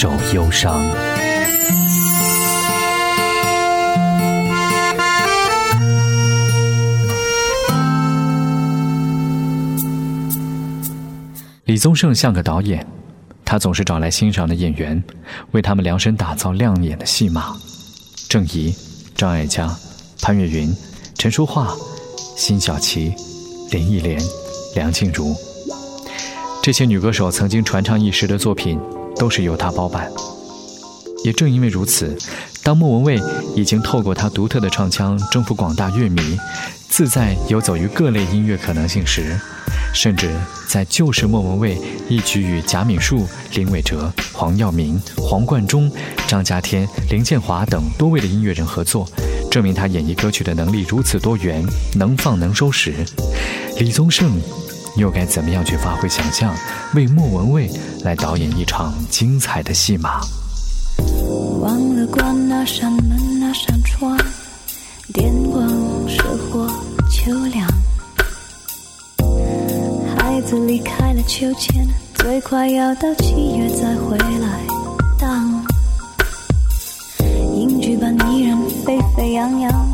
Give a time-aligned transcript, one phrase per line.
[0.00, 0.82] 一首忧伤。
[11.66, 12.86] 李宗盛像个导演，
[13.44, 15.04] 他总是找来欣赏的演员，
[15.50, 17.54] 为他们量身打造亮眼的戏码。
[18.26, 18.74] 郑怡、
[19.14, 19.68] 张艾嘉、
[20.22, 20.74] 潘越云、
[21.18, 21.76] 陈淑桦、
[22.38, 23.12] 辛晓琪、
[23.70, 24.18] 林忆莲、
[24.74, 25.36] 梁静茹，
[26.62, 28.80] 这些女歌手曾经传唱一时的作品，
[29.20, 30.10] 都是由他包办。
[31.22, 32.16] 也正因为如此，
[32.62, 33.20] 当莫文蔚
[33.54, 36.38] 已经透过他独特的唱腔征服广大乐迷，
[36.88, 39.38] 自在游走于各类音乐可能性时，
[39.92, 40.30] 甚至
[40.66, 45.92] 在旧时莫文蔚一举与贾敏树、林伟哲、黄耀明、黄贯中、
[46.26, 49.06] 张家天、林建华等多位的音乐人合作，
[49.50, 51.62] 证明他演绎歌曲的能力如此多元，
[51.96, 52.94] 能放能收时。
[53.78, 54.40] 李宗盛
[55.00, 56.54] 又该怎么样去发挥想象，
[56.94, 57.70] 为莫文蔚
[58.04, 60.20] 来导演一场精彩的戏码？
[61.58, 64.14] 忘了关那扇门，那扇窗，
[65.14, 65.66] 电光
[66.06, 66.70] 石火，
[67.10, 67.66] 秋凉。
[70.18, 74.60] 孩子离开了秋千，最快要到七月再回来。
[75.18, 75.64] 当
[77.56, 79.88] 影剧般依然沸沸扬扬，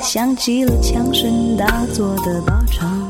[0.00, 3.07] 像极了枪声大作的靶场。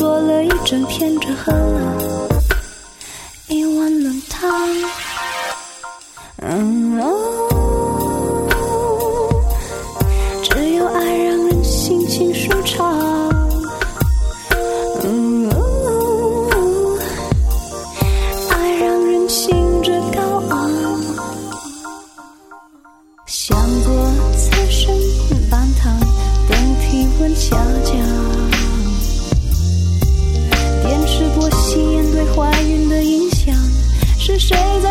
[0.00, 2.09] 过了一整天，只喝了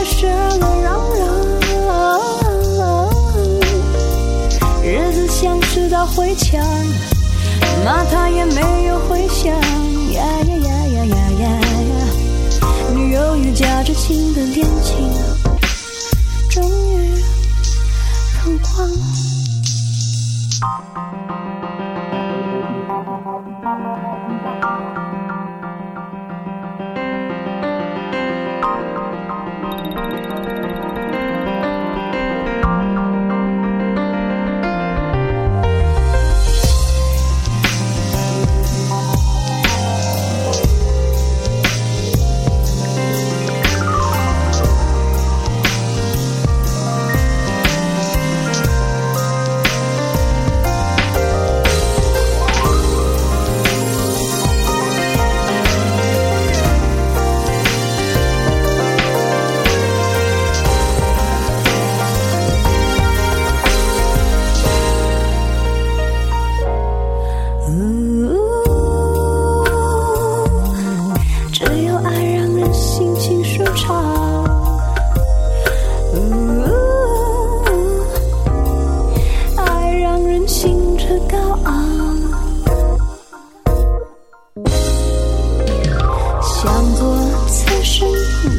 [0.09, 0.67] 谁在热闹
[1.13, 1.21] 嚷
[2.77, 2.79] 嚷？
[4.83, 6.59] 日子像是道灰墙，
[7.85, 9.53] 骂他也没有回响。
[9.53, 11.45] 呀呀呀呀呀呀
[11.81, 11.91] 呀！
[12.93, 14.95] 女友与夹着情的恋情，
[16.49, 17.13] 终于
[18.43, 18.89] 曝光。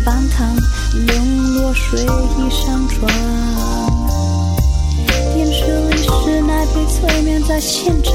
[0.04, 0.56] 半糖，
[1.06, 3.10] 冷落水衣上床。
[5.34, 8.14] 电视里是奶被催眠在现场，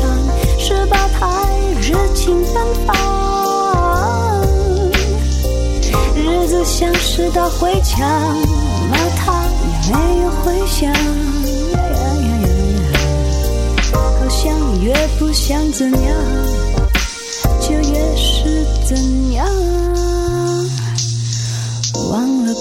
[0.59, 1.25] 十八台
[1.81, 2.95] 热情奔放，
[6.15, 8.07] 日子像是道回墙，
[8.89, 10.93] 骂他也没有回响。
[13.93, 16.01] 好像越不想怎样，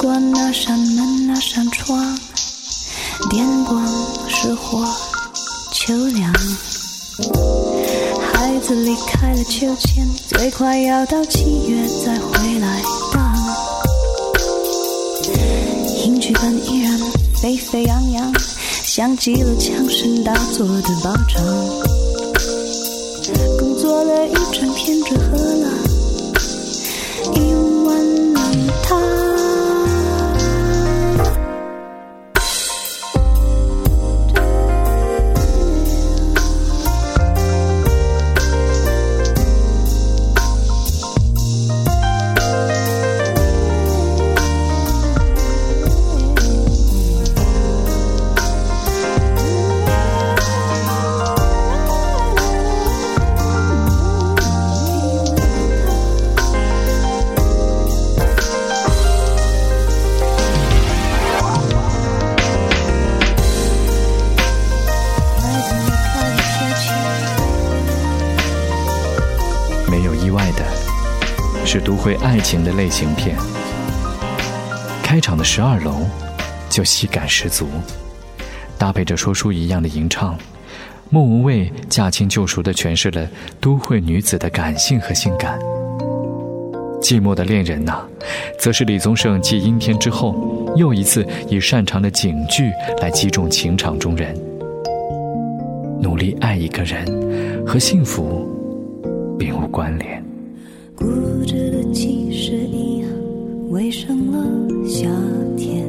[0.05, 1.99] 关那扇门，那扇窗。
[3.31, 3.83] 电光
[4.29, 4.87] 石火，
[5.73, 6.31] 秋凉。
[8.21, 12.83] 孩子离开了秋千，最快要到七月再回来。
[13.15, 13.35] 当
[16.05, 17.01] 英剧本依然
[17.41, 18.31] 沸沸扬扬，
[18.83, 21.43] 像极了枪声大作的靶场。
[23.59, 25.54] 工作了一整天，只喝
[71.85, 73.37] 都会爱情的类型片。
[75.03, 76.07] 开场的十二楼
[76.69, 77.69] 就喜感十足，
[78.79, 80.37] 搭配着说书一样的吟唱，
[81.11, 83.29] 莫文蔚驾轻就熟地诠释了
[83.61, 85.59] 都会女子的感性和性感。
[87.01, 88.03] 寂寞的恋人呐，
[88.59, 92.73] 则是李宗盛继阴天之后又一次以擅长的警句
[93.03, 94.35] 来击中情场中人。
[96.01, 97.07] 努力爱一个人，
[97.67, 98.49] 和幸福
[99.39, 100.34] 并无关联。
[100.97, 101.05] 固
[101.47, 103.09] 执的其实一样，
[103.71, 104.45] 围上了
[104.87, 105.09] 夏
[105.57, 105.85] 天。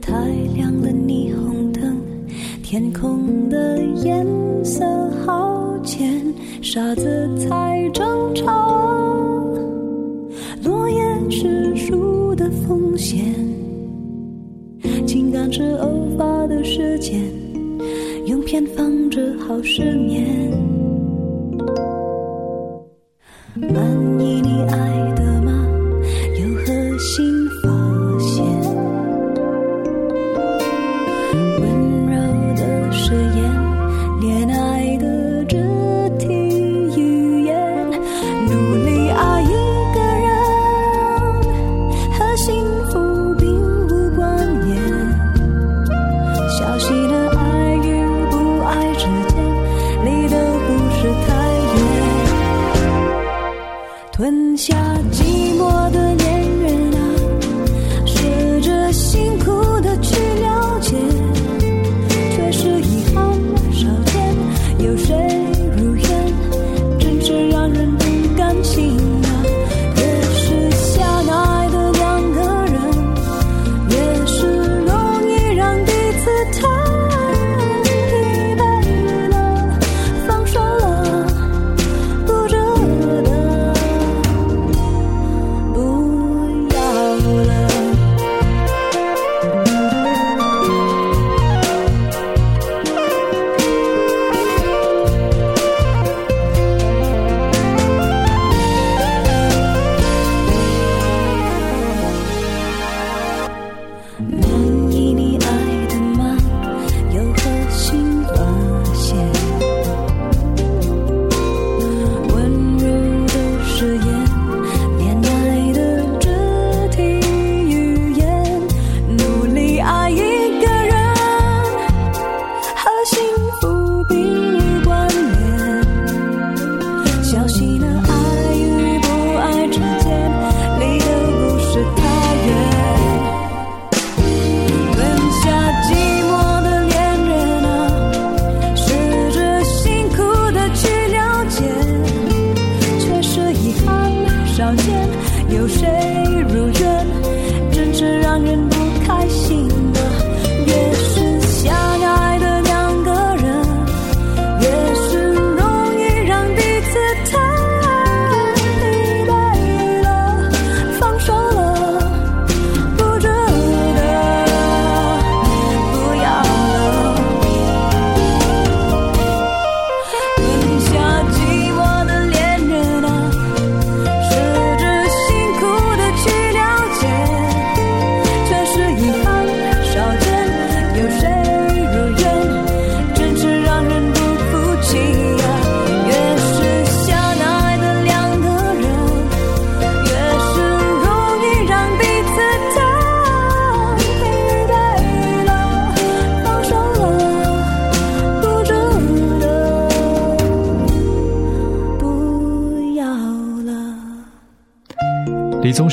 [0.00, 0.12] 太
[0.54, 1.96] 亮的霓虹灯，
[2.62, 4.26] 天空的颜
[4.64, 4.84] 色
[5.24, 6.22] 好浅。
[6.62, 8.70] 傻子才争吵，
[10.64, 13.22] 落叶是树的风险，
[15.06, 17.20] 情感是偶发的事件，
[18.26, 20.24] 用偏方治好失眠。
[23.56, 23.80] 满
[24.20, 25.03] 意你爱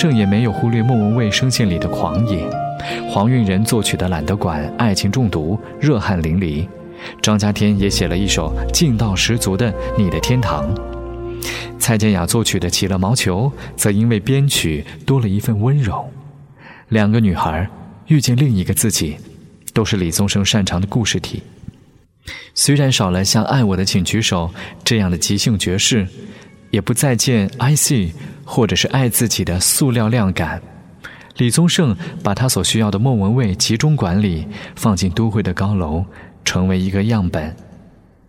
[0.01, 2.43] 正也没有忽略莫文蔚声线里的狂野，
[3.07, 6.67] 黄韵仁作曲的《懒得管》，爱情中毒，热汗淋漓。
[7.21, 10.67] 张家天也写了一首劲道十足的《你的天堂》。
[11.77, 16.11] 蔡健雅作曲的《起了毛球》，则因为编曲多了一份温柔。
[16.89, 17.69] 两个女孩
[18.07, 19.17] 遇见另一个自己，
[19.71, 21.43] 都是李宗盛擅长的故事体。
[22.55, 24.49] 虽然少了像《爱我的请举手》
[24.83, 26.07] 这样的即兴爵士，
[26.71, 28.13] 也不再见 I C
[28.43, 30.61] 或者是爱自己的塑料量感。
[31.37, 36.03] 李宗盛把他所需要的莫文蔚集中管理，放进都会的高楼，
[36.43, 37.55] 成为一个样本。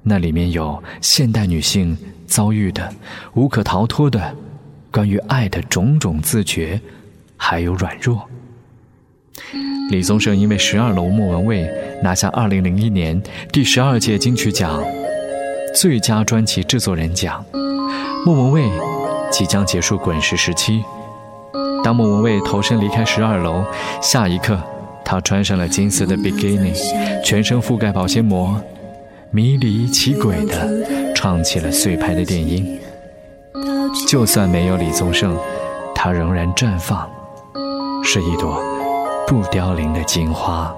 [0.02, 1.96] 那里面有现代女性
[2.26, 2.92] 遭遇的、
[3.34, 4.34] 无可逃脱的
[4.90, 6.80] 关于爱的种种自觉，
[7.36, 8.28] 还有软弱。
[9.90, 11.64] 李宗盛因为《十二楼莫文蔚》
[12.02, 13.20] 拿下二零零一年
[13.52, 14.82] 第十二届金曲奖
[15.74, 17.44] 最佳专辑制作人奖。
[18.24, 18.70] 莫文蔚
[19.32, 20.84] 即将结束滚石时期。
[21.82, 23.64] 当莫文蔚投身离开十二楼，
[24.00, 24.56] 下一刻，
[25.04, 26.72] 她穿上了金色的 beginning，，
[27.24, 28.54] 全身覆盖保鲜膜，
[29.32, 32.78] 迷离奇诡地唱起了碎拍的电音。
[34.06, 35.36] 就算没有李宗盛，
[35.92, 37.10] 她仍然绽放，
[38.04, 38.62] 是一朵
[39.26, 40.72] 不凋零的金花。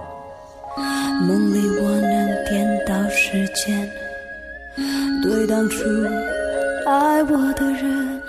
[0.76, 3.86] 梦里我能颠倒时间，
[5.22, 5.84] 对当初
[6.86, 8.22] 爱我的人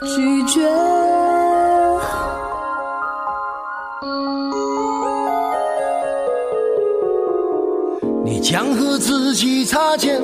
[0.00, 0.60] 拒绝。
[8.24, 10.22] 你将和自己擦肩，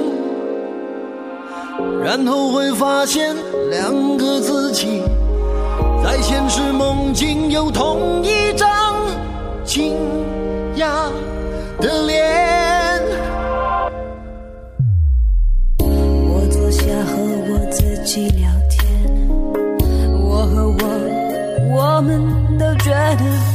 [2.03, 3.37] 然后会发现
[3.71, 5.03] 两个自己
[6.03, 8.95] 在现实梦境有同一张
[9.65, 9.97] 惊
[10.77, 11.11] 讶
[11.81, 12.54] 的脸。
[18.05, 18.85] 我自己聊天，
[20.21, 20.77] 我和我，
[21.75, 22.21] 我们
[22.59, 23.54] 都觉得。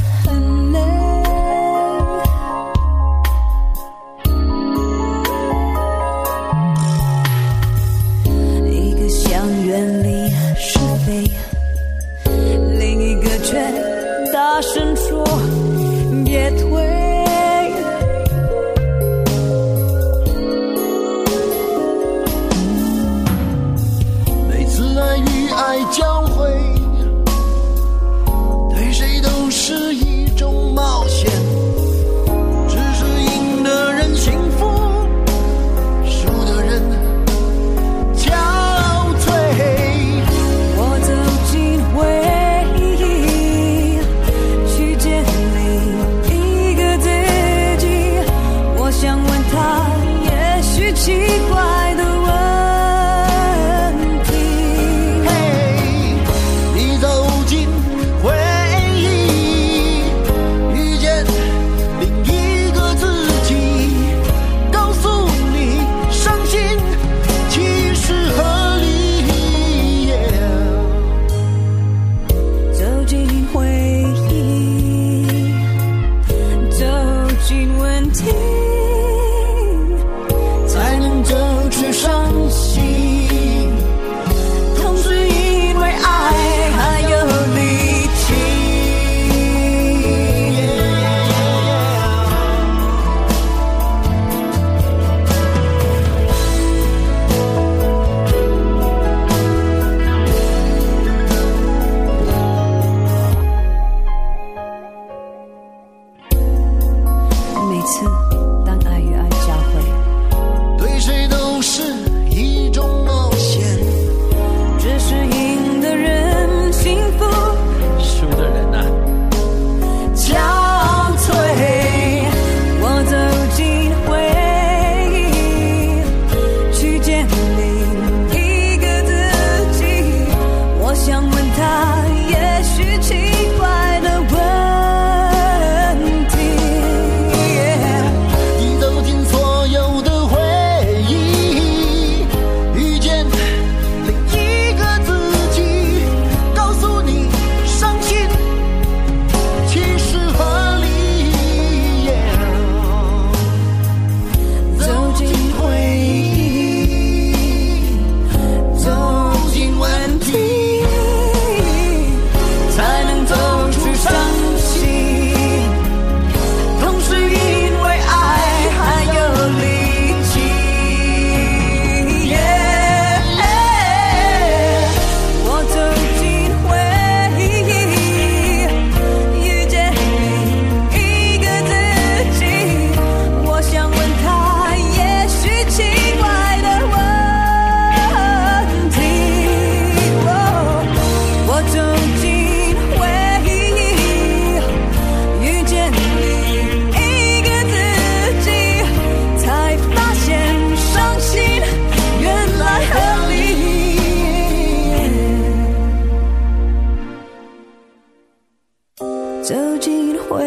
[209.79, 210.45] 进回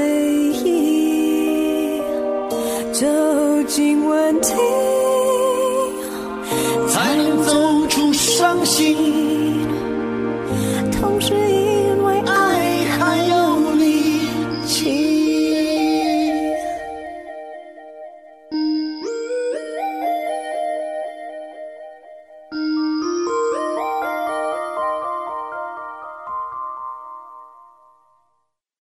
[0.64, 1.98] 忆
[2.92, 3.06] 走
[3.66, 4.52] 进问题